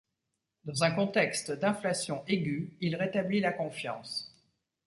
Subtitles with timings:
[0.65, 4.35] Dans un contexte d’inflation aiguë, il rétablit la confiance.